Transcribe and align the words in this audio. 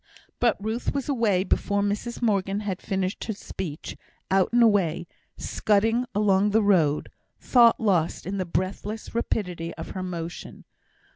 But 0.39 0.57
Ruth 0.59 0.95
was 0.95 1.07
away 1.07 1.43
before 1.43 1.83
Mrs 1.83 2.23
Morgan 2.23 2.61
had 2.61 2.81
finished 2.81 3.25
her 3.25 3.33
speech, 3.33 3.95
out 4.31 4.51
and 4.51 4.63
away, 4.63 5.05
scudding 5.37 6.07
along 6.15 6.49
the 6.49 6.63
road, 6.63 7.11
thought 7.39 7.79
lost 7.79 8.25
in 8.25 8.39
the 8.39 8.45
breathless 8.45 9.13
rapidity 9.13 9.75
of 9.75 9.91
her 9.91 10.01
motion. 10.01 10.65